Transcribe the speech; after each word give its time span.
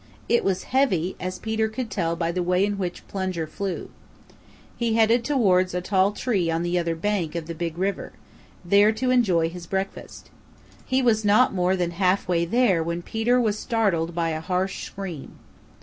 It 0.27 0.43
was 0.43 0.63
heavy, 0.73 1.15
as 1.19 1.37
Peter 1.37 1.67
could 1.67 1.91
tell 1.91 2.15
by 2.15 2.31
the 2.31 2.41
way 2.41 2.65
in 2.65 2.79
which 2.79 3.07
Plunger 3.07 3.45
flew. 3.45 3.91
He 4.75 4.95
headed 4.95 5.23
towards 5.23 5.75
a 5.75 5.79
tall 5.79 6.11
tree 6.11 6.49
on 6.49 6.63
the 6.63 6.79
other 6.79 6.95
bank 6.95 7.35
of 7.35 7.45
the 7.45 7.53
Big 7.53 7.77
River, 7.77 8.11
there 8.65 8.91
to 8.93 9.11
enjoy 9.11 9.47
his 9.47 9.67
breakfast. 9.67 10.31
He 10.87 11.03
was 11.03 11.23
not 11.23 11.53
more 11.53 11.75
than 11.75 11.91
halfway 11.91 12.45
there 12.45 12.81
when 12.81 13.03
Peter 13.03 13.39
was 13.39 13.59
startled 13.59 14.15
by 14.15 14.31
a 14.31 14.41
harsh 14.41 14.85
scream. 14.85 15.37